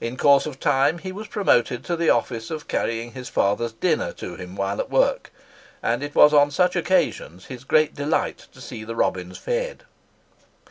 In 0.00 0.16
course 0.16 0.46
of 0.46 0.58
time 0.58 1.00
he 1.00 1.12
was 1.12 1.28
promoted 1.28 1.84
to 1.84 1.94
the 1.94 2.08
office 2.08 2.50
of 2.50 2.66
carrying 2.66 3.12
his 3.12 3.28
father's 3.28 3.72
dinner 3.72 4.10
to 4.14 4.34
him 4.36 4.56
while 4.56 4.80
at 4.80 4.88
work, 4.90 5.30
and 5.82 6.02
it 6.02 6.14
was 6.14 6.32
on 6.32 6.50
such 6.50 6.76
occasions 6.76 7.44
his 7.52 7.64
great 7.64 7.94
delight 7.94 8.46
to 8.54 8.60
see 8.62 8.84
the 8.84 8.96
robins 8.96 9.36
fed. 9.36 9.82